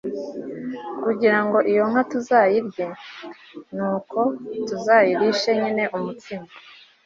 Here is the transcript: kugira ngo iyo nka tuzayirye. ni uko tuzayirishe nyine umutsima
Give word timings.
kugira 1.03 1.39
ngo 1.45 1.57
iyo 1.71 1.83
nka 1.91 2.01
tuzayirye. 2.09 2.87
ni 3.75 3.83
uko 3.93 4.19
tuzayirishe 4.67 5.49
nyine 5.61 5.83
umutsima 5.97 6.45